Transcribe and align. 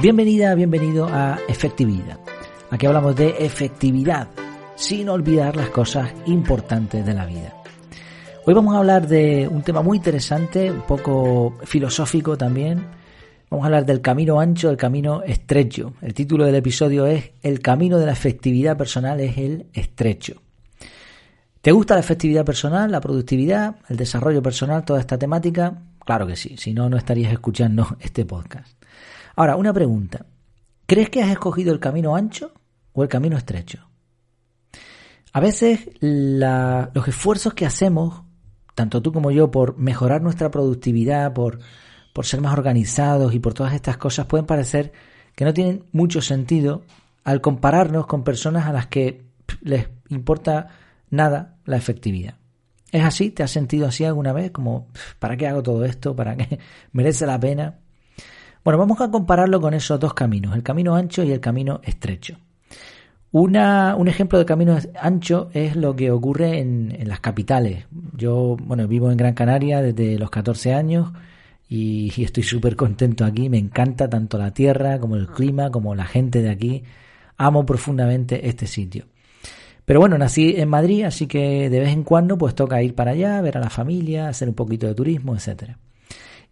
Bienvenida, 0.00 0.54
bienvenido 0.54 1.08
a 1.08 1.40
Efectividad. 1.48 2.20
Aquí 2.70 2.86
hablamos 2.86 3.16
de 3.16 3.34
efectividad, 3.40 4.28
sin 4.76 5.08
olvidar 5.08 5.56
las 5.56 5.70
cosas 5.70 6.14
importantes 6.26 7.04
de 7.04 7.14
la 7.14 7.26
vida. 7.26 7.52
Hoy 8.46 8.54
vamos 8.54 8.76
a 8.76 8.78
hablar 8.78 9.08
de 9.08 9.48
un 9.48 9.62
tema 9.62 9.82
muy 9.82 9.96
interesante, 9.96 10.70
un 10.70 10.82
poco 10.82 11.58
filosófico 11.64 12.38
también. 12.38 12.86
Vamos 13.50 13.64
a 13.64 13.66
hablar 13.66 13.86
del 13.86 14.00
camino 14.00 14.38
ancho, 14.38 14.68
del 14.68 14.76
camino 14.76 15.24
estrecho. 15.24 15.94
El 16.00 16.14
título 16.14 16.44
del 16.44 16.54
episodio 16.54 17.04
es 17.04 17.32
El 17.42 17.58
camino 17.58 17.98
de 17.98 18.06
la 18.06 18.12
efectividad 18.12 18.76
personal 18.76 19.18
es 19.18 19.36
el 19.36 19.66
estrecho. 19.72 20.40
¿Te 21.60 21.72
gusta 21.72 21.94
la 21.94 22.00
efectividad 22.00 22.44
personal, 22.44 22.92
la 22.92 23.00
productividad, 23.00 23.74
el 23.88 23.96
desarrollo 23.96 24.44
personal, 24.44 24.84
toda 24.84 25.00
esta 25.00 25.18
temática? 25.18 25.82
Claro 26.06 26.24
que 26.24 26.36
sí, 26.36 26.56
si 26.56 26.72
no, 26.72 26.88
no 26.88 26.96
estarías 26.96 27.32
escuchando 27.32 27.96
este 28.00 28.24
podcast. 28.24 28.78
Ahora, 29.38 29.54
una 29.54 29.72
pregunta. 29.72 30.26
¿Crees 30.84 31.10
que 31.10 31.22
has 31.22 31.30
escogido 31.30 31.72
el 31.72 31.78
camino 31.78 32.16
ancho 32.16 32.52
o 32.92 33.04
el 33.04 33.08
camino 33.08 33.36
estrecho? 33.36 33.88
A 35.32 35.38
veces 35.38 35.88
los 36.00 37.06
esfuerzos 37.06 37.54
que 37.54 37.64
hacemos, 37.64 38.24
tanto 38.74 39.00
tú 39.00 39.12
como 39.12 39.30
yo, 39.30 39.52
por 39.52 39.78
mejorar 39.78 40.22
nuestra 40.22 40.50
productividad, 40.50 41.34
por, 41.34 41.60
ser 42.22 42.40
más 42.40 42.52
organizados 42.52 43.32
y 43.32 43.38
por 43.38 43.54
todas 43.54 43.74
estas 43.74 43.96
cosas, 43.96 44.26
pueden 44.26 44.44
parecer 44.44 44.92
que 45.36 45.44
no 45.44 45.54
tienen 45.54 45.84
mucho 45.92 46.20
sentido 46.20 46.82
al 47.22 47.40
compararnos 47.40 48.08
con 48.08 48.24
personas 48.24 48.66
a 48.66 48.72
las 48.72 48.88
que 48.88 49.24
les 49.60 49.88
importa 50.08 50.66
nada 51.10 51.58
la 51.64 51.76
efectividad. 51.76 52.34
¿Es 52.90 53.04
así? 53.04 53.30
¿Te 53.30 53.44
has 53.44 53.52
sentido 53.52 53.86
así 53.86 54.04
alguna 54.04 54.32
vez? 54.32 54.50
Como, 54.50 54.88
¿para 55.20 55.36
qué 55.36 55.46
hago 55.46 55.62
todo 55.62 55.84
esto? 55.84 56.16
¿Para 56.16 56.36
qué 56.36 56.58
merece 56.90 57.24
la 57.24 57.38
pena? 57.38 57.78
Bueno, 58.64 58.78
vamos 58.78 59.00
a 59.00 59.10
compararlo 59.10 59.60
con 59.60 59.74
esos 59.74 59.98
dos 59.98 60.14
caminos, 60.14 60.54
el 60.54 60.62
camino 60.62 60.94
ancho 60.94 61.22
y 61.22 61.32
el 61.32 61.40
camino 61.40 61.80
estrecho. 61.84 62.36
Una, 63.30 63.94
un 63.96 64.08
ejemplo 64.08 64.38
de 64.38 64.46
camino 64.46 64.78
ancho 64.98 65.50
es 65.52 65.76
lo 65.76 65.94
que 65.94 66.10
ocurre 66.10 66.60
en, 66.60 66.96
las 67.06 67.20
capitales. 67.20 67.86
Yo, 68.16 68.56
bueno, 68.58 68.88
vivo 68.88 69.10
en 69.10 69.18
Gran 69.18 69.34
Canaria 69.34 69.82
desde 69.82 70.18
los 70.18 70.30
14 70.30 70.72
años 70.72 71.12
y, 71.68 72.10
y 72.16 72.24
estoy 72.24 72.42
súper 72.42 72.74
contento 72.74 73.24
aquí. 73.24 73.50
Me 73.50 73.58
encanta 73.58 74.08
tanto 74.08 74.38
la 74.38 74.52
tierra 74.52 74.98
como 74.98 75.16
el 75.16 75.28
clima, 75.28 75.70
como 75.70 75.94
la 75.94 76.06
gente 76.06 76.40
de 76.40 76.50
aquí. 76.50 76.84
Amo 77.36 77.66
profundamente 77.66 78.48
este 78.48 78.66
sitio. 78.66 79.04
Pero 79.84 80.00
bueno, 80.00 80.18
nací 80.18 80.54
en 80.56 80.68
Madrid, 80.68 81.04
así 81.04 81.26
que 81.26 81.70
de 81.70 81.80
vez 81.80 81.90
en 81.90 82.04
cuando 82.04 82.36
pues 82.36 82.54
toca 82.54 82.82
ir 82.82 82.94
para 82.94 83.12
allá, 83.12 83.40
ver 83.40 83.56
a 83.58 83.60
la 83.60 83.70
familia, 83.70 84.28
hacer 84.28 84.48
un 84.48 84.54
poquito 84.54 84.86
de 84.86 84.94
turismo, 84.94 85.34
etcétera. 85.34 85.78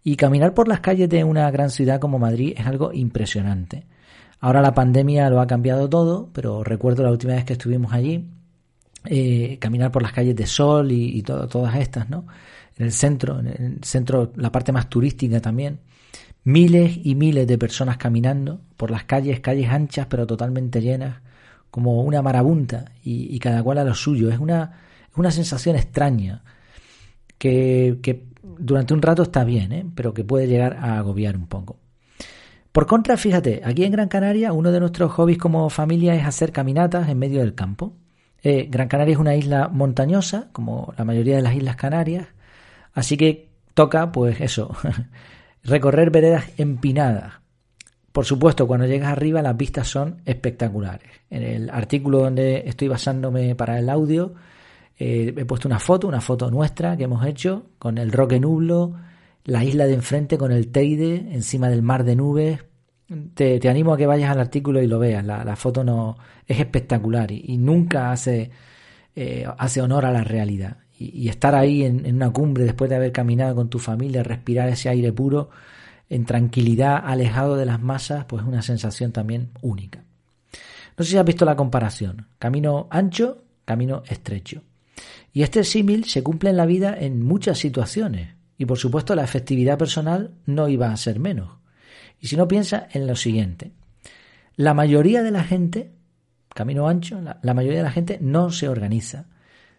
Y 0.03 0.15
caminar 0.15 0.53
por 0.53 0.67
las 0.67 0.79
calles 0.79 1.09
de 1.09 1.23
una 1.23 1.49
gran 1.51 1.69
ciudad 1.69 1.99
como 1.99 2.19
Madrid 2.19 2.53
es 2.55 2.65
algo 2.65 2.93
impresionante. 2.93 3.85
Ahora 4.39 4.61
la 4.61 4.73
pandemia 4.73 5.29
lo 5.29 5.41
ha 5.41 5.47
cambiado 5.47 5.89
todo, 5.89 6.29
pero 6.31 6.63
recuerdo 6.63 7.03
la 7.03 7.11
última 7.11 7.33
vez 7.33 7.43
que 7.43 7.53
estuvimos 7.53 7.91
allí, 7.91 8.29
eh, 9.05 9.57
caminar 9.59 9.91
por 9.91 10.03
las 10.03 10.11
calles 10.11 10.35
de 10.35 10.45
Sol 10.45 10.91
y, 10.91 11.21
todas 11.23 11.75
estas, 11.75 12.09
¿no? 12.09 12.27
En 12.77 12.85
el 12.85 12.91
centro, 12.91 13.39
en 13.39 13.47
el 13.47 13.83
centro, 13.83 14.31
la 14.35 14.51
parte 14.51 14.71
más 14.71 14.89
turística 14.89 15.39
también. 15.39 15.79
Miles 16.43 16.99
y 17.03 17.15
miles 17.15 17.47
de 17.47 17.57
personas 17.57 17.97
caminando 17.97 18.61
por 18.77 18.91
las 18.91 19.05
calles, 19.05 19.39
calles 19.39 19.69
anchas 19.69 20.05
pero 20.07 20.27
totalmente 20.27 20.81
llenas, 20.81 21.21
como 21.71 22.01
una 22.03 22.21
marabunta 22.21 22.91
y, 23.03 23.37
cada 23.39 23.63
cual 23.63 23.79
a 23.79 23.83
lo 23.83 23.95
suyo. 23.95 24.29
Es 24.29 24.39
una, 24.39 24.71
una 25.15 25.31
sensación 25.31 25.75
extraña 25.75 26.43
que, 27.37 27.99
que 28.01 28.27
durante 28.57 28.93
un 28.93 29.01
rato 29.01 29.23
está 29.23 29.43
bien, 29.43 29.71
¿eh? 29.71 29.85
pero 29.95 30.13
que 30.13 30.23
puede 30.23 30.47
llegar 30.47 30.77
a 30.81 30.97
agobiar 30.97 31.35
un 31.35 31.47
poco. 31.47 31.77
Por 32.71 32.85
contra, 32.85 33.17
fíjate, 33.17 33.61
aquí 33.65 33.83
en 33.83 33.91
Gran 33.91 34.07
Canaria 34.07 34.53
uno 34.53 34.71
de 34.71 34.79
nuestros 34.79 35.11
hobbies 35.13 35.37
como 35.37 35.69
familia 35.69 36.15
es 36.15 36.25
hacer 36.25 36.51
caminatas 36.51 37.09
en 37.09 37.17
medio 37.17 37.39
del 37.39 37.55
campo. 37.55 37.93
Eh, 38.43 38.67
Gran 38.69 38.87
Canaria 38.87 39.13
es 39.13 39.19
una 39.19 39.35
isla 39.35 39.67
montañosa, 39.67 40.49
como 40.51 40.93
la 40.97 41.03
mayoría 41.03 41.35
de 41.35 41.41
las 41.41 41.55
islas 41.55 41.75
canarias, 41.75 42.27
así 42.93 43.17
que 43.17 43.49
toca, 43.73 44.11
pues 44.11 44.41
eso, 44.41 44.75
recorrer 45.63 46.11
veredas 46.11 46.45
empinadas. 46.57 47.33
Por 48.11 48.25
supuesto, 48.25 48.67
cuando 48.67 48.87
llegas 48.87 49.11
arriba 49.11 49.41
las 49.41 49.57
vistas 49.57 49.87
son 49.87 50.21
espectaculares. 50.25 51.09
En 51.29 51.43
el 51.43 51.69
artículo 51.69 52.19
donde 52.19 52.63
estoy 52.65 52.87
basándome 52.87 53.53
para 53.55 53.77
el 53.77 53.89
audio, 53.89 54.33
eh, 54.97 55.33
he 55.35 55.45
puesto 55.45 55.67
una 55.67 55.79
foto, 55.79 56.07
una 56.07 56.21
foto 56.21 56.49
nuestra 56.49 56.97
que 56.97 57.03
hemos 57.03 57.25
hecho 57.25 57.67
con 57.77 57.97
el 57.97 58.11
Roque 58.11 58.39
Nublo, 58.39 58.95
la 59.43 59.63
isla 59.63 59.85
de 59.85 59.93
enfrente 59.93 60.37
con 60.37 60.51
el 60.51 60.69
Teide 60.69 61.15
encima 61.31 61.69
del 61.69 61.81
mar 61.81 62.03
de 62.03 62.15
nubes. 62.15 62.59
Te, 63.33 63.61
animo 63.69 63.93
a 63.93 63.97
que 63.97 64.05
vayas 64.05 64.31
al 64.31 64.39
artículo 64.39 64.81
y 64.81 64.87
lo 64.87 64.99
veas. 64.99 65.23
La, 65.23 65.55
foto 65.55 65.83
no 65.83 66.17
es 66.45 66.59
espectacular 66.59 67.31
y, 67.31 67.57
nunca 67.57 68.11
hace, 68.11 68.51
eh, 69.15 69.45
hace 69.57 69.81
honor 69.81 70.05
a 70.05 70.11
la 70.11 70.23
realidad. 70.23 70.77
Y, 70.99 71.29
estar 71.29 71.55
ahí 71.55 71.83
en, 71.83 72.05
en, 72.05 72.15
una 72.15 72.31
cumbre 72.31 72.65
después 72.65 72.89
de 72.89 72.97
haber 72.97 73.11
caminado 73.11 73.55
con 73.55 73.69
tu 73.69 73.79
familia, 73.79 74.23
respirar 74.23 74.67
ese 74.67 74.89
aire 74.89 75.13
puro 75.13 75.49
en 76.09 76.25
tranquilidad, 76.25 77.01
alejado 77.05 77.55
de 77.55 77.65
las 77.65 77.81
masas, 77.81 78.25
pues 78.25 78.41
es 78.41 78.47
una 78.47 78.61
sensación 78.61 79.11
también 79.11 79.51
única. 79.61 80.03
No 80.97 81.05
sé 81.05 81.11
si 81.11 81.17
has 81.17 81.25
visto 81.25 81.45
la 81.45 81.55
comparación. 81.55 82.27
Camino 82.39 82.87
ancho, 82.89 83.43
camino 83.63 84.03
estrecho. 84.07 84.63
Y 85.37 85.43
este 85.43 85.63
símil 85.63 86.05
se 86.05 86.23
cumple 86.23 86.49
en 86.49 86.57
la 86.57 86.65
vida 86.65 86.97
en 86.99 87.21
muchas 87.21 87.59
situaciones. 87.59 88.33
Y 88.57 88.65
por 88.65 88.79
supuesto 88.79 89.13
la 89.13 89.23
efectividad 89.23 89.77
personal 89.77 90.33
no 90.47 90.67
iba 90.67 90.91
a 90.91 90.97
ser 90.97 91.19
menos. 91.19 91.59
Y 92.19 92.25
si 92.25 92.35
no 92.35 92.47
piensa 92.47 92.87
en 92.91 93.05
lo 93.05 93.15
siguiente. 93.15 93.71
La 94.55 94.73
mayoría 94.73 95.21
de 95.21 95.29
la 95.29 95.43
gente, 95.43 95.91
camino 96.55 96.87
ancho, 96.87 97.21
la, 97.21 97.53
mayoría 97.53 97.77
de 97.77 97.83
la 97.83 97.91
gente 97.91 98.17
no 98.19 98.49
se 98.49 98.67
organiza. 98.67 99.27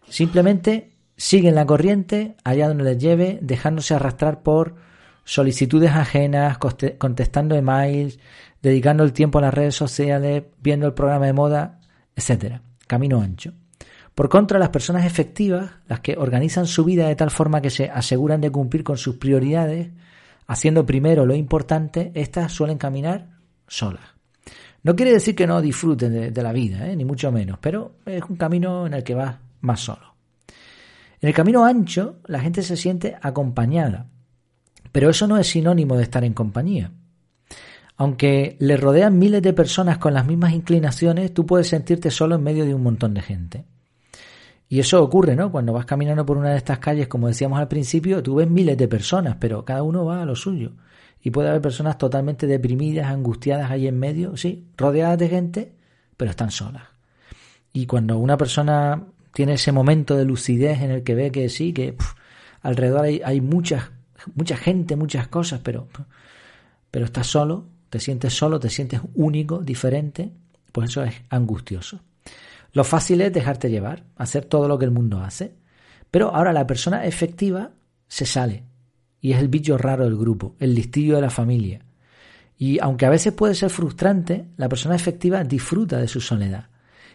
Simplemente 0.08 0.92
siguen 1.16 1.56
la 1.56 1.66
corriente 1.66 2.36
allá 2.44 2.68
donde 2.68 2.84
les 2.84 2.98
lleve, 2.98 3.40
dejándose 3.42 3.94
arrastrar 3.94 4.44
por 4.44 4.76
solicitudes 5.24 5.90
ajenas, 5.90 6.58
contestando 6.98 7.56
emails, 7.56 8.20
dedicando 8.62 9.02
el 9.02 9.12
tiempo 9.12 9.38
a 9.38 9.42
las 9.42 9.54
redes 9.54 9.74
sociales, 9.74 10.44
viendo 10.62 10.86
el 10.86 10.94
programa 10.94 11.26
de 11.26 11.32
moda, 11.32 11.80
etc. 12.14 12.60
Camino 12.86 13.20
ancho. 13.20 13.54
Por 14.18 14.28
contra, 14.28 14.58
las 14.58 14.70
personas 14.70 15.06
efectivas, 15.06 15.70
las 15.86 16.00
que 16.00 16.16
organizan 16.16 16.66
su 16.66 16.84
vida 16.84 17.06
de 17.06 17.14
tal 17.14 17.30
forma 17.30 17.60
que 17.60 17.70
se 17.70 17.88
aseguran 17.88 18.40
de 18.40 18.50
cumplir 18.50 18.82
con 18.82 18.96
sus 18.96 19.14
prioridades, 19.14 19.90
haciendo 20.48 20.84
primero 20.84 21.24
lo 21.24 21.36
importante, 21.36 22.10
estas 22.16 22.50
suelen 22.50 22.78
caminar 22.78 23.28
solas. 23.68 24.02
No 24.82 24.96
quiere 24.96 25.12
decir 25.12 25.36
que 25.36 25.46
no 25.46 25.62
disfruten 25.62 26.32
de, 26.32 26.42
la 26.42 26.52
vida, 26.52 26.90
¿eh? 26.90 26.96
ni 26.96 27.04
mucho 27.04 27.30
menos, 27.30 27.60
pero 27.60 27.92
es 28.06 28.20
un 28.28 28.34
camino 28.34 28.88
en 28.88 28.94
el 28.94 29.04
que 29.04 29.14
vas 29.14 29.36
más 29.60 29.78
solo. 29.78 30.16
En 31.20 31.28
el 31.28 31.32
camino 31.32 31.64
ancho, 31.64 32.16
la 32.26 32.40
gente 32.40 32.62
se 32.62 32.76
siente 32.76 33.16
acompañada, 33.22 34.08
pero 34.90 35.10
eso 35.10 35.28
no 35.28 35.38
es 35.38 35.46
sinónimo 35.46 35.96
de 35.96 36.02
estar 36.02 36.24
en 36.24 36.34
compañía. 36.34 36.90
Aunque 37.96 38.56
le 38.58 38.76
rodean 38.76 39.16
miles 39.16 39.42
de 39.42 39.52
personas 39.52 39.98
con 39.98 40.12
las 40.12 40.26
mismas 40.26 40.54
inclinaciones, 40.54 41.32
tú 41.32 41.46
puedes 41.46 41.68
sentirte 41.68 42.10
solo 42.10 42.34
en 42.34 42.42
medio 42.42 42.64
de 42.64 42.74
un 42.74 42.82
montón 42.82 43.14
de 43.14 43.22
gente. 43.22 43.64
Y 44.68 44.80
eso 44.80 45.02
ocurre, 45.02 45.34
¿no? 45.34 45.50
Cuando 45.50 45.72
vas 45.72 45.86
caminando 45.86 46.26
por 46.26 46.36
una 46.36 46.50
de 46.50 46.58
estas 46.58 46.78
calles, 46.78 47.08
como 47.08 47.28
decíamos 47.28 47.58
al 47.58 47.68
principio, 47.68 48.22
tú 48.22 48.36
ves 48.36 48.50
miles 48.50 48.76
de 48.76 48.86
personas, 48.86 49.36
pero 49.40 49.64
cada 49.64 49.82
uno 49.82 50.04
va 50.04 50.22
a 50.22 50.26
lo 50.26 50.36
suyo. 50.36 50.72
Y 51.22 51.30
puede 51.30 51.48
haber 51.48 51.62
personas 51.62 51.96
totalmente 51.96 52.46
deprimidas, 52.46 53.06
angustiadas 53.06 53.70
ahí 53.70 53.88
en 53.88 53.98
medio, 53.98 54.36
sí, 54.36 54.68
rodeadas 54.76 55.18
de 55.18 55.28
gente, 55.28 55.72
pero 56.16 56.30
están 56.30 56.50
solas. 56.50 56.84
Y 57.72 57.86
cuando 57.86 58.18
una 58.18 58.36
persona 58.36 59.06
tiene 59.32 59.54
ese 59.54 59.72
momento 59.72 60.16
de 60.16 60.24
lucidez 60.24 60.82
en 60.82 60.90
el 60.90 61.02
que 61.02 61.14
ve 61.14 61.32
que 61.32 61.48
sí, 61.48 61.72
que 61.72 61.96
alrededor 62.62 63.04
hay, 63.04 63.22
hay 63.24 63.40
mucha 63.40 63.90
gente, 64.56 64.96
muchas 64.96 65.28
cosas, 65.28 65.60
pero, 65.62 65.88
pero 66.90 67.06
estás 67.06 67.26
solo, 67.26 67.66
te 67.88 68.00
sientes 68.00 68.34
solo, 68.34 68.60
te 68.60 68.68
sientes 68.68 69.00
único, 69.14 69.58
diferente, 69.58 70.30
pues 70.72 70.90
eso 70.90 71.02
es 71.02 71.14
angustioso. 71.30 72.00
Lo 72.78 72.84
fácil 72.84 73.20
es 73.22 73.32
dejarte 73.32 73.70
llevar, 73.70 74.04
hacer 74.14 74.44
todo 74.44 74.68
lo 74.68 74.78
que 74.78 74.84
el 74.84 74.92
mundo 74.92 75.20
hace. 75.20 75.56
Pero 76.12 76.32
ahora 76.32 76.52
la 76.52 76.64
persona 76.64 77.06
efectiva 77.06 77.72
se 78.06 78.24
sale 78.24 78.66
y 79.20 79.32
es 79.32 79.40
el 79.40 79.48
bicho 79.48 79.76
raro 79.76 80.04
del 80.04 80.16
grupo, 80.16 80.54
el 80.60 80.76
listillo 80.76 81.16
de 81.16 81.22
la 81.22 81.28
familia. 81.28 81.84
Y 82.56 82.78
aunque 82.78 83.04
a 83.04 83.10
veces 83.10 83.32
puede 83.32 83.56
ser 83.56 83.70
frustrante, 83.70 84.46
la 84.56 84.68
persona 84.68 84.94
efectiva 84.94 85.42
disfruta 85.42 85.98
de 85.98 86.06
su 86.06 86.20
soledad. 86.20 86.68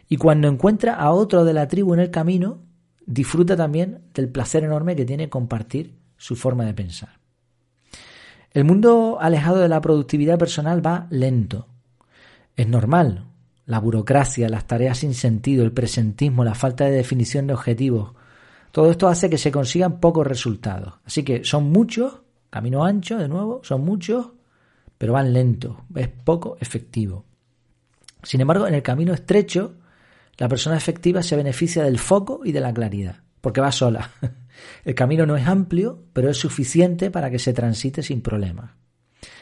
Y 0.10 0.18
cuando 0.18 0.50
encuentra 0.50 0.96
a 0.96 1.12
otro 1.12 1.46
de 1.46 1.54
la 1.54 1.70
tribu 1.70 1.94
en 1.94 2.02
el 2.02 2.12
camino, 2.12 2.60
disfruta 3.06 3.56
también 3.56 4.02
del 4.14 4.28
placer 4.28 4.66
enorme 4.66 4.98
que 4.98 5.06
tiene 5.06 5.30
compartir 5.30 5.96
su 6.18 6.36
forma 6.36 6.66
de 6.66 6.74
pensar. 6.74 7.22
El 8.52 8.66
mundo 8.66 9.18
alejado 9.22 9.60
de 9.60 9.70
la 9.70 9.80
productividad 9.80 10.38
personal 10.38 10.86
va 10.86 11.08
lento. 11.10 11.70
Es 12.58 12.68
normal, 12.68 13.30
la 13.66 13.80
burocracia, 13.80 14.50
las 14.50 14.68
tareas 14.68 15.00
sin 15.00 15.14
sentido, 15.14 15.64
el 15.64 15.72
presentismo, 15.72 16.44
la 16.44 16.56
falta 16.56 16.86
de 16.86 16.92
definición 16.92 17.48
de 17.48 17.54
objetivos. 17.54 18.14
Todo 18.72 18.92
esto 18.92 19.08
hace 19.08 19.30
que 19.30 19.38
se 19.38 19.52
consigan 19.52 20.00
pocos 20.00 20.26
resultados. 20.26 20.96
Así 21.06 21.24
que 21.24 21.44
son 21.44 21.72
muchos, 21.72 22.22
camino 22.50 22.84
ancho 22.84 23.18
de 23.18 23.28
nuevo, 23.28 23.62
son 23.64 23.86
muchos, 23.86 24.28
pero 24.98 25.14
van 25.14 25.34
lentos, 25.34 25.78
es 25.96 26.08
poco 26.08 26.58
efectivo. 26.60 27.26
Sin 28.22 28.42
embargo, 28.42 28.68
en 28.68 28.74
el 28.74 28.84
camino 28.84 29.14
estrecho, 29.14 29.76
la 30.38 30.48
persona 30.48 30.78
efectiva 30.78 31.22
se 31.22 31.36
beneficia 31.36 31.84
del 31.84 32.00
foco 32.00 32.42
y 32.44 32.52
de 32.52 32.62
la 32.62 32.74
claridad, 32.74 33.18
porque 33.42 33.62
va 33.62 33.72
sola. 33.72 34.12
El 34.86 34.96
camino 34.96 35.26
no 35.26 35.36
es 35.36 35.48
amplio, 35.48 36.04
pero 36.14 36.30
es 36.30 36.38
suficiente 36.38 37.12
para 37.12 37.30
que 37.30 37.40
se 37.40 37.54
transite 37.54 38.04
sin 38.04 38.22
problemas. 38.22 38.72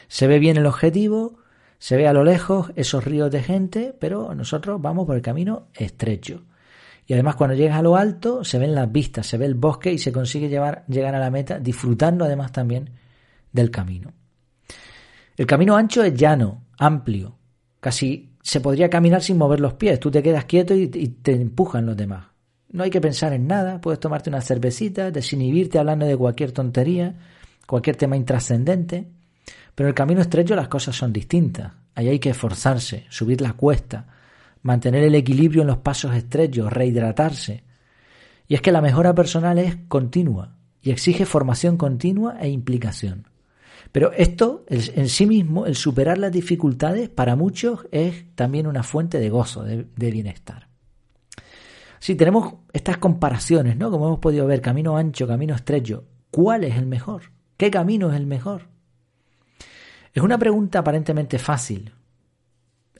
Se 0.08 0.26
ve 0.26 0.38
bien 0.38 0.56
el 0.56 0.66
objetivo, 0.66 1.38
se 1.82 1.96
ve 1.96 2.06
a 2.06 2.12
lo 2.12 2.22
lejos 2.22 2.70
esos 2.76 3.04
ríos 3.04 3.28
de 3.32 3.42
gente, 3.42 3.92
pero 3.98 4.36
nosotros 4.36 4.80
vamos 4.80 5.04
por 5.04 5.16
el 5.16 5.20
camino 5.20 5.66
estrecho. 5.74 6.44
Y 7.08 7.12
además 7.12 7.34
cuando 7.34 7.56
llegas 7.56 7.76
a 7.76 7.82
lo 7.82 7.96
alto 7.96 8.44
se 8.44 8.60
ven 8.60 8.72
las 8.72 8.92
vistas, 8.92 9.26
se 9.26 9.36
ve 9.36 9.46
el 9.46 9.56
bosque 9.56 9.92
y 9.92 9.98
se 9.98 10.12
consigue 10.12 10.48
llevar, 10.48 10.84
llegar 10.86 11.16
a 11.16 11.18
la 11.18 11.28
meta 11.28 11.58
disfrutando 11.58 12.24
además 12.24 12.52
también 12.52 12.88
del 13.50 13.72
camino. 13.72 14.12
El 15.36 15.44
camino 15.44 15.74
ancho 15.74 16.04
es 16.04 16.14
llano, 16.14 16.66
amplio, 16.78 17.36
casi 17.80 18.30
se 18.40 18.60
podría 18.60 18.88
caminar 18.88 19.20
sin 19.20 19.36
mover 19.36 19.58
los 19.58 19.74
pies, 19.74 19.98
tú 19.98 20.08
te 20.08 20.22
quedas 20.22 20.44
quieto 20.44 20.76
y, 20.76 20.82
y 20.94 21.08
te 21.08 21.32
empujan 21.32 21.84
los 21.84 21.96
demás. 21.96 22.26
No 22.70 22.84
hay 22.84 22.90
que 22.90 23.00
pensar 23.00 23.32
en 23.32 23.48
nada, 23.48 23.80
puedes 23.80 23.98
tomarte 23.98 24.30
una 24.30 24.40
cervecita, 24.40 25.10
desinhibirte 25.10 25.80
hablando 25.80 26.06
de 26.06 26.16
cualquier 26.16 26.52
tontería, 26.52 27.16
cualquier 27.66 27.96
tema 27.96 28.16
intrascendente. 28.16 29.08
Pero 29.74 29.88
el 29.88 29.94
camino 29.94 30.20
estrecho 30.20 30.54
las 30.54 30.68
cosas 30.68 30.96
son 30.96 31.12
distintas. 31.12 31.72
Ahí 31.94 32.08
hay 32.08 32.18
que 32.18 32.30
esforzarse, 32.30 33.06
subir 33.08 33.40
la 33.40 33.52
cuesta, 33.54 34.06
mantener 34.62 35.04
el 35.04 35.14
equilibrio 35.14 35.62
en 35.62 35.68
los 35.68 35.78
pasos 35.78 36.14
estrechos, 36.14 36.72
rehidratarse. 36.72 37.64
Y 38.48 38.54
es 38.54 38.60
que 38.60 38.72
la 38.72 38.80
mejora 38.80 39.14
personal 39.14 39.58
es 39.58 39.76
continua 39.88 40.56
y 40.82 40.90
exige 40.90 41.26
formación 41.26 41.76
continua 41.76 42.38
e 42.40 42.48
implicación. 42.48 43.28
Pero 43.92 44.12
esto, 44.12 44.64
en 44.68 45.08
sí 45.08 45.26
mismo, 45.26 45.66
el 45.66 45.76
superar 45.76 46.16
las 46.16 46.32
dificultades, 46.32 47.10
para 47.10 47.36
muchos 47.36 47.86
es 47.92 48.24
también 48.34 48.66
una 48.66 48.82
fuente 48.82 49.20
de 49.20 49.28
gozo, 49.28 49.64
de, 49.64 49.86
bienestar. 49.96 50.68
Si 51.98 52.14
tenemos 52.14 52.54
estas 52.72 52.96
comparaciones, 52.96 53.76
¿no? 53.76 53.90
Como 53.90 54.06
hemos 54.06 54.18
podido 54.18 54.46
ver, 54.46 54.62
camino 54.62 54.96
ancho, 54.96 55.26
camino 55.26 55.54
estrecho, 55.54 56.04
¿cuál 56.30 56.64
es 56.64 56.76
el 56.76 56.86
mejor? 56.86 57.24
¿Qué 57.58 57.70
camino 57.70 58.10
es 58.10 58.16
el 58.16 58.26
mejor? 58.26 58.71
Es 60.12 60.22
una 60.22 60.38
pregunta 60.38 60.80
aparentemente 60.80 61.38
fácil. 61.38 61.92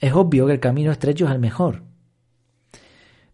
Es 0.01 0.13
obvio 0.15 0.47
que 0.47 0.53
el 0.53 0.61
camino 0.61 0.91
estrecho 0.91 1.27
es 1.27 1.31
el 1.31 1.39
mejor. 1.39 1.83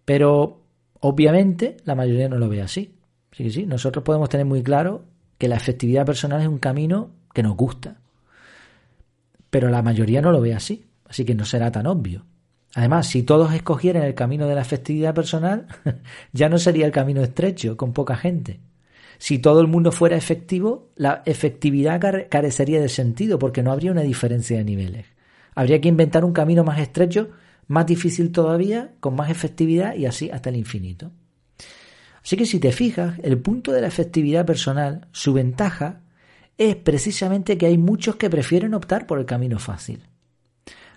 Pero 0.04 0.62
obviamente 1.00 1.76
la 1.84 1.94
mayoría 1.94 2.28
no 2.28 2.38
lo 2.38 2.48
ve 2.48 2.62
así. 2.62 2.94
Sí 3.32 3.44
que 3.44 3.50
sí, 3.50 3.66
nosotros 3.66 4.04
podemos 4.04 4.28
tener 4.28 4.46
muy 4.46 4.62
claro 4.62 5.04
que 5.38 5.48
la 5.48 5.56
efectividad 5.56 6.04
personal 6.04 6.42
es 6.42 6.48
un 6.48 6.58
camino 6.58 7.10
que 7.32 7.42
nos 7.42 7.56
gusta. 7.56 7.98
Pero 9.50 9.68
la 9.68 9.82
mayoría 9.82 10.20
no 10.20 10.32
lo 10.32 10.40
ve 10.40 10.54
así, 10.54 10.86
así 11.08 11.24
que 11.24 11.34
no 11.34 11.44
será 11.44 11.70
tan 11.70 11.86
obvio. 11.86 12.24
Además, 12.74 13.06
si 13.06 13.22
todos 13.22 13.54
escogieran 13.54 14.02
el 14.02 14.14
camino 14.14 14.46
de 14.46 14.54
la 14.54 14.60
efectividad 14.60 15.14
personal, 15.14 15.66
ya 16.32 16.48
no 16.48 16.58
sería 16.58 16.84
el 16.84 16.92
camino 16.92 17.22
estrecho, 17.22 17.76
con 17.76 17.92
poca 17.92 18.16
gente. 18.16 18.60
Si 19.18 19.38
todo 19.38 19.60
el 19.60 19.66
mundo 19.66 19.90
fuera 19.92 20.16
efectivo, 20.16 20.90
la 20.96 21.22
efectividad 21.26 22.00
carecería 22.30 22.80
de 22.80 22.88
sentido 22.88 23.38
porque 23.38 23.62
no 23.62 23.72
habría 23.72 23.92
una 23.92 24.02
diferencia 24.02 24.56
de 24.56 24.64
niveles. 24.64 25.06
Habría 25.54 25.80
que 25.80 25.88
inventar 25.88 26.24
un 26.24 26.32
camino 26.32 26.62
más 26.62 26.78
estrecho, 26.78 27.30
más 27.66 27.84
difícil 27.84 28.30
todavía, 28.30 28.92
con 29.00 29.16
más 29.16 29.28
efectividad 29.30 29.96
y 29.96 30.06
así 30.06 30.30
hasta 30.30 30.50
el 30.50 30.56
infinito. 30.56 31.10
Así 32.22 32.36
que 32.36 32.46
si 32.46 32.60
te 32.60 32.72
fijas, 32.72 33.18
el 33.22 33.38
punto 33.38 33.72
de 33.72 33.80
la 33.80 33.88
efectividad 33.88 34.46
personal, 34.46 35.08
su 35.12 35.32
ventaja, 35.32 36.02
es 36.56 36.76
precisamente 36.76 37.58
que 37.58 37.66
hay 37.66 37.78
muchos 37.78 38.16
que 38.16 38.30
prefieren 38.30 38.74
optar 38.74 39.06
por 39.06 39.18
el 39.18 39.26
camino 39.26 39.58
fácil. 39.58 40.02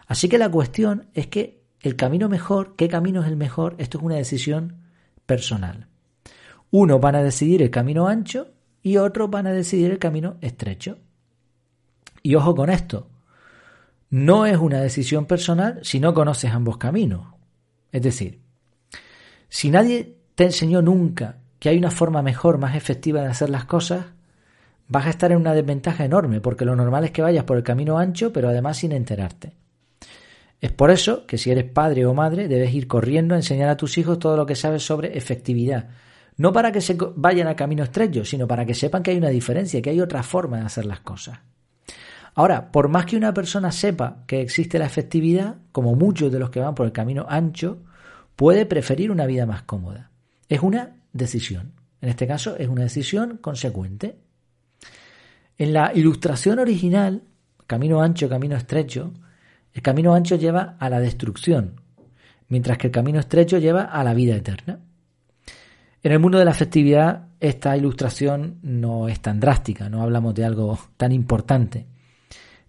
Así 0.08 0.28
que 0.30 0.38
la 0.38 0.50
cuestión 0.50 1.08
es 1.14 1.28
que 1.28 1.64
el 1.80 1.96
camino 1.96 2.30
mejor, 2.30 2.76
qué 2.76 2.88
camino 2.88 3.22
es 3.22 3.28
el 3.28 3.38
mejor, 3.38 3.76
esto 3.78 3.98
es 3.98 4.04
una 4.04 4.16
decisión 4.16 4.82
personal. 5.26 5.88
Unos 6.72 7.00
van 7.00 7.16
a 7.16 7.24
decidir 7.24 7.62
el 7.62 7.70
camino 7.70 8.08
ancho 8.08 8.48
y 8.82 8.98
otros 8.98 9.30
van 9.30 9.48
a 9.48 9.52
decidir 9.52 9.92
el 9.92 10.00
camino 10.00 10.38
estrecho. 10.42 10.98
Y 12.24 12.36
ojo 12.36 12.56
con 12.56 12.70
esto, 12.70 13.08
no 14.10 14.46
es 14.46 14.58
una 14.58 14.82
decisión 14.82 15.26
personal 15.26 15.80
si 15.84 16.00
no 16.00 16.14
conoces 16.14 16.52
ambos 16.52 16.78
caminos. 16.78 17.28
Es 17.92 18.02
decir, 18.02 18.42
si 19.50 19.70
nadie 19.70 20.18
te 20.36 20.46
enseñó 20.46 20.82
nunca 20.82 21.38
que 21.60 21.70
hay 21.70 21.78
una 21.78 21.92
forma 21.92 22.22
mejor, 22.22 22.58
más 22.58 22.76
efectiva 22.76 23.22
de 23.22 23.28
hacer 23.28 23.50
las 23.50 23.66
cosas, 23.66 24.06
vas 24.88 25.06
a 25.08 25.12
estar 25.12 25.32
en 25.32 25.38
una 25.38 25.54
desventaja 25.54 26.06
enorme, 26.06 26.42
porque 26.42 26.66
lo 26.66 26.76
normal 26.76 27.04
es 27.04 27.12
que 27.12 27.22
vayas 27.22 27.44
por 27.44 27.58
el 27.58 27.64
camino 27.64 27.98
ancho, 27.98 28.34
pero 28.34 28.50
además 28.50 28.78
sin 28.78 28.92
enterarte. 28.92 29.54
Es 30.60 30.72
por 30.72 30.92
eso 30.92 31.26
que 31.26 31.38
si 31.38 31.52
eres 31.52 31.66
padre 31.66 32.06
o 32.06 32.14
madre 32.14 32.48
debes 32.48 32.74
ir 32.74 32.88
corriendo 32.88 33.34
a 33.34 33.38
enseñar 33.38 33.70
a 33.70 33.78
tus 33.78 33.98
hijos 33.98 34.20
todo 34.20 34.38
lo 34.38 34.46
que 34.46 34.56
sabes 34.56 34.84
sobre 34.84 35.18
efectividad, 35.18 35.90
no 36.42 36.52
para 36.52 36.72
que 36.72 36.82
se 36.82 36.98
vayan 37.16 37.48
a 37.48 37.56
camino 37.56 37.84
estrecho, 37.84 38.26
sino 38.26 38.48
para 38.48 38.66
que 38.66 38.74
sepan 38.74 39.04
que 39.04 39.12
hay 39.12 39.18
una 39.18 39.30
diferencia, 39.30 39.80
que 39.80 39.92
hay 39.92 40.02
otra 40.02 40.24
forma 40.24 40.58
de 40.58 40.66
hacer 40.66 40.88
las 40.88 41.02
cosas. 41.02 41.38
Ahora, 42.34 42.72
por 42.72 42.90
más 42.90 43.06
que 43.06 43.16
una 43.16 43.32
persona 43.32 43.72
sepa 43.72 44.24
que 44.26 44.42
existe 44.42 44.80
la 44.80 44.88
efectividad, 44.88 45.58
como 45.72 45.94
muchos 45.94 46.32
de 46.32 46.40
los 46.40 46.50
que 46.50 46.60
van 46.60 46.74
por 46.74 46.88
el 46.88 46.92
camino 46.92 47.28
ancho, 47.30 47.84
puede 48.36 48.66
preferir 48.66 49.12
una 49.12 49.28
vida 49.28 49.46
más 49.46 49.62
cómoda. 49.62 50.10
Es 50.50 50.62
una 50.62 50.96
decisión. 51.14 51.74
En 52.02 52.10
este 52.10 52.26
caso, 52.26 52.58
es 52.58 52.68
una 52.68 52.84
decisión 52.84 53.38
consecuente. 53.38 54.18
En 55.60 55.74
la 55.74 55.92
ilustración 55.94 56.58
original, 56.58 57.22
camino 57.68 58.02
ancho, 58.02 58.28
camino 58.28 58.56
estrecho, 58.56 59.14
el 59.76 59.84
camino 59.84 60.16
ancho 60.16 60.38
lleva 60.38 60.76
a 60.80 60.90
la 60.90 61.00
destrucción, 61.00 61.82
mientras 62.48 62.80
que 62.80 62.88
el 62.88 62.94
camino 62.94 63.20
estrecho 63.20 63.60
lleva 63.60 63.84
a 63.84 64.04
la 64.04 64.16
vida 64.16 64.36
eterna. 64.36 64.80
En 66.04 66.12
el 66.12 66.20
mundo 66.20 66.40
de 66.40 66.46
la 66.46 66.52
afectividad, 66.52 67.28
esta 67.40 67.78
ilustración 67.78 68.58
no 68.64 69.08
es 69.08 69.20
tan 69.20 69.40
drástica, 69.40 69.88
no 69.88 70.02
hablamos 70.02 70.34
de 70.34 70.46
algo 70.46 70.80
tan 70.98 71.12
importante. 71.12 71.86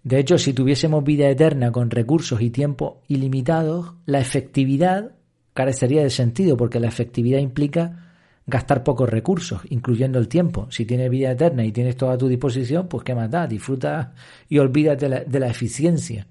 De 0.03 0.19
hecho, 0.19 0.37
si 0.37 0.53
tuviésemos 0.53 1.03
vida 1.03 1.27
eterna 1.27 1.71
con 1.71 1.89
recursos 1.89 2.41
y 2.41 2.51
tiempo 2.51 3.01
ilimitados, 3.07 3.93
la 4.05 4.19
efectividad 4.19 5.13
carecería 5.53 6.03
de 6.03 6.11
sentido, 6.11 6.57
porque 6.57 6.79
la 6.79 6.89
efectividad 6.89 7.39
implica 7.39 8.11
gastar 8.45 8.83
pocos 8.83 9.09
recursos, 9.09 9.61
incluyendo 9.69 10.19
el 10.19 10.27
tiempo. 10.27 10.67
Si 10.69 10.85
tienes 10.85 11.09
vida 11.09 11.31
eterna 11.31 11.65
y 11.65 11.71
tienes 11.71 11.95
todo 11.97 12.11
a 12.11 12.17
tu 12.17 12.27
disposición, 12.27 12.87
pues 12.87 13.03
qué 13.03 13.15
más 13.15 13.31
da, 13.31 13.47
disfruta 13.47 14.13
y 14.47 14.59
olvídate 14.59 15.25
de 15.25 15.39
la 15.39 15.47
eficiencia. 15.47 16.27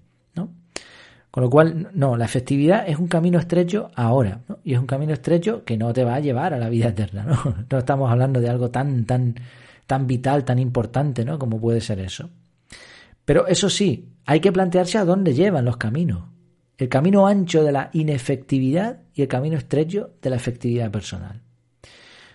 Con 1.33 1.43
lo 1.45 1.49
cual, 1.49 1.89
no, 1.95 2.15
la 2.19 2.27
efectividad 2.27 2.87
es 2.87 2.99
un 2.99 3.09
camino 3.09 3.39
estrecho 3.39 3.91
ahora, 3.95 4.43
y 4.65 4.75
es 4.75 4.79
un 4.79 4.87
camino 4.87 5.15
estrecho 5.15 5.65
que 5.65 5.79
no 5.79 5.91
te 5.95 6.05
va 6.05 6.17
a 6.17 6.21
llevar 6.21 6.53
a 6.53 6.59
la 6.59 6.69
vida 6.69 6.89
eterna, 6.89 7.25
¿no? 7.25 7.57
No 7.71 7.79
estamos 7.79 8.11
hablando 8.11 8.39
de 8.39 8.51
algo 8.51 8.71
tan, 8.71 9.07
tan, 9.07 9.37
tan 9.87 10.07
vital, 10.07 10.45
tan 10.45 10.59
importante, 10.59 11.25
¿no? 11.25 11.39
Como 11.39 11.59
puede 11.59 11.81
ser 11.81 12.01
eso. 12.01 12.29
Pero 13.25 13.47
eso 13.47 13.71
sí, 13.71 14.11
hay 14.27 14.41
que 14.41 14.53
plantearse 14.53 14.99
a 14.99 15.07
dónde 15.07 15.33
llevan 15.33 15.65
los 15.65 15.79
caminos. 15.79 16.25
El 16.77 16.91
camino 16.91 17.27
ancho 17.27 17.65
de 17.65 17.73
la 17.73 17.89
inefectividad 17.95 19.01
y 19.15 19.23
el 19.23 19.29
camino 19.29 19.57
estrecho 19.57 20.11
de 20.21 20.29
la 20.29 20.37
efectividad 20.37 20.91
personal. 20.91 21.41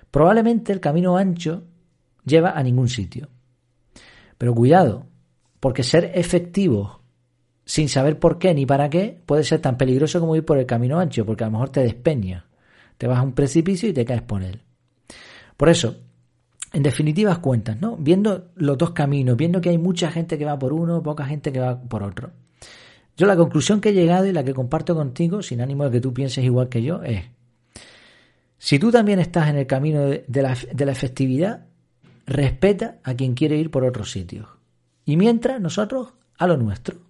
Probablemente 0.09 0.73
el 0.73 0.79
camino 0.79 1.17
ancho 1.17 1.65
lleva 2.25 2.57
a 2.57 2.63
ningún 2.63 2.89
sitio. 2.89 3.29
Pero 4.39 4.55
cuidado, 4.55 5.05
porque 5.59 5.83
ser 5.83 6.11
efectivos 6.15 6.96
sin 7.67 7.89
saber 7.89 8.17
por 8.17 8.39
qué 8.39 8.53
ni 8.53 8.65
para 8.65 8.89
qué, 8.89 9.19
puede 9.25 9.43
ser 9.43 9.59
tan 9.59 9.77
peligroso 9.77 10.21
como 10.21 10.37
ir 10.37 10.45
por 10.45 10.57
el 10.57 10.65
camino 10.65 10.99
ancho, 10.99 11.25
porque 11.25 11.43
a 11.43 11.47
lo 11.47 11.51
mejor 11.51 11.69
te 11.69 11.81
despeña, 11.81 12.45
te 12.97 13.07
vas 13.07 13.19
a 13.19 13.21
un 13.21 13.33
precipicio 13.33 13.89
y 13.89 13.93
te 13.93 14.05
caes 14.05 14.21
por 14.21 14.41
él. 14.41 14.61
Por 15.57 15.67
eso, 15.67 15.97
en 16.71 16.81
definitivas 16.81 17.39
cuentas, 17.39 17.79
¿no? 17.81 17.97
Viendo 17.97 18.51
los 18.55 18.77
dos 18.77 18.91
caminos, 18.91 19.35
viendo 19.35 19.59
que 19.59 19.67
hay 19.67 19.77
mucha 19.77 20.09
gente 20.09 20.37
que 20.37 20.45
va 20.45 20.57
por 20.57 20.71
uno, 20.71 21.03
poca 21.03 21.25
gente 21.25 21.51
que 21.51 21.59
va 21.59 21.77
por 21.77 22.03
otro. 22.03 22.31
Yo 23.17 23.27
la 23.27 23.35
conclusión 23.35 23.81
que 23.81 23.89
he 23.89 23.93
llegado 23.93 24.25
y 24.27 24.31
la 24.31 24.45
que 24.45 24.53
comparto 24.53 24.95
contigo, 24.95 25.41
sin 25.41 25.59
ánimo 25.59 25.83
de 25.83 25.91
que 25.91 25.99
tú 25.99 26.13
pienses 26.13 26.45
igual 26.45 26.69
que 26.69 26.81
yo, 26.81 27.03
es, 27.03 27.25
si 28.57 28.79
tú 28.79 28.91
también 28.91 29.19
estás 29.19 29.49
en 29.49 29.57
el 29.57 29.67
camino 29.67 30.05
de, 30.05 30.23
la, 30.41 30.55
de 30.73 30.85
la 30.85 30.91
efectividad, 30.93 31.65
respeta 32.25 32.99
a 33.03 33.13
quien 33.13 33.33
quiere 33.33 33.57
ir 33.57 33.71
por 33.71 33.83
otros 33.83 34.09
sitios. 34.09 34.47
Y 35.03 35.17
mientras 35.17 35.59
nosotros 35.59 36.13
a 36.37 36.47
lo 36.47 36.55
nuestro. 36.55 37.06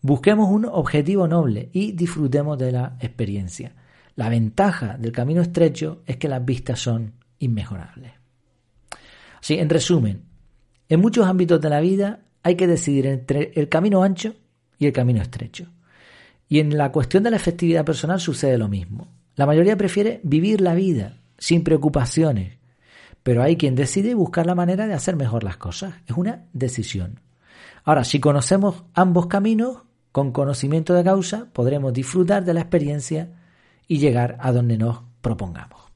Busquemos 0.00 0.48
un 0.48 0.64
objetivo 0.64 1.26
noble 1.26 1.70
y 1.72 1.92
disfrutemos 1.92 2.58
de 2.58 2.72
la 2.72 2.96
experiencia. 3.00 3.74
La 4.14 4.28
ventaja 4.28 4.96
del 4.98 5.12
camino 5.12 5.42
estrecho 5.42 6.02
es 6.06 6.16
que 6.16 6.28
las 6.28 6.44
vistas 6.44 6.80
son 6.80 7.14
inmejorables. 7.38 8.12
Así, 9.40 9.58
en 9.58 9.68
resumen, 9.68 10.24
en 10.88 11.00
muchos 11.00 11.26
ámbitos 11.26 11.60
de 11.60 11.70
la 11.70 11.80
vida 11.80 12.20
hay 12.42 12.54
que 12.56 12.66
decidir 12.66 13.06
entre 13.06 13.52
el 13.54 13.68
camino 13.68 14.02
ancho 14.02 14.34
y 14.78 14.86
el 14.86 14.92
camino 14.92 15.20
estrecho. 15.20 15.66
Y 16.48 16.60
en 16.60 16.76
la 16.78 16.90
cuestión 16.92 17.22
de 17.22 17.30
la 17.30 17.36
efectividad 17.36 17.84
personal 17.84 18.20
sucede 18.20 18.56
lo 18.56 18.68
mismo. 18.68 19.08
La 19.36 19.46
mayoría 19.46 19.76
prefiere 19.76 20.20
vivir 20.24 20.60
la 20.60 20.74
vida 20.74 21.18
sin 21.36 21.62
preocupaciones, 21.62 22.58
pero 23.22 23.42
hay 23.42 23.56
quien 23.56 23.74
decide 23.74 24.14
buscar 24.14 24.46
la 24.46 24.54
manera 24.54 24.86
de 24.86 24.94
hacer 24.94 25.14
mejor 25.14 25.44
las 25.44 25.56
cosas. 25.56 25.94
Es 26.06 26.16
una 26.16 26.46
decisión. 26.52 27.20
Ahora, 27.84 28.04
si 28.04 28.20
conocemos 28.20 28.84
ambos 28.94 29.26
caminos, 29.26 29.82
con 30.12 30.32
conocimiento 30.32 30.94
de 30.94 31.04
causa, 31.04 31.48
podremos 31.52 31.92
disfrutar 31.92 32.44
de 32.44 32.54
la 32.54 32.60
experiencia 32.60 33.30
y 33.86 33.98
llegar 33.98 34.36
a 34.40 34.52
donde 34.52 34.78
nos 34.78 35.00
propongamos. 35.20 35.88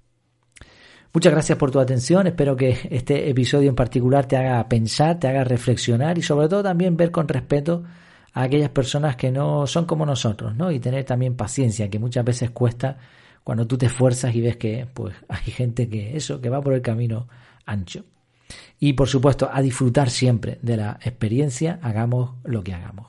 Muchas 1.15 1.33
gracias 1.33 1.59
por 1.59 1.71
tu 1.71 1.79
atención. 1.79 2.27
Espero 2.27 2.57
que 2.57 2.89
este 2.91 3.29
episodio 3.29 3.69
en 3.69 3.75
particular 3.77 4.27
te 4.27 4.37
haga 4.37 4.67
pensar, 4.69 5.21
te 5.21 5.29
haga 5.29 5.45
reflexionar 5.45 6.17
y 6.17 6.23
sobre 6.23 6.49
todo 6.49 6.63
también 6.63 6.97
ver 6.97 7.11
con 7.11 7.29
respeto 7.29 7.85
a 8.33 8.45
aquellas 8.45 8.71
personas 8.71 9.17
que 9.17 9.31
no 9.31 9.67
son 9.67 9.85
como 9.85 10.07
nosotros, 10.07 10.57
¿no? 10.57 10.71
Y 10.71 10.81
tener 10.81 11.05
también 11.05 11.37
paciencia, 11.37 11.91
que 11.91 11.99
muchas 11.99 12.25
veces 12.25 12.51
cuesta 12.51 12.97
cuando 13.45 13.67
tú 13.67 13.77
te 13.77 13.87
esfuerzas 13.87 14.35
y 14.35 14.41
ves 14.41 14.57
que 14.57 14.87
pues 14.95 15.15
hay 15.29 15.53
gente 15.53 15.89
que 15.89 16.17
eso, 16.17 16.41
que 16.41 16.49
va 16.49 16.63
por 16.63 16.73
el 16.73 16.81
camino 16.81 17.29
ancho. 17.67 18.05
Y 18.79 18.95
por 18.95 19.09
supuesto, 19.09 19.51
a 19.53 19.61
disfrutar 19.61 20.09
siempre 20.09 20.59
de 20.63 20.79
la 20.79 20.99
experiencia, 21.03 21.79
hagamos 21.83 22.37
lo 22.45 22.65
que 22.65 22.73
hagamos. 22.73 23.09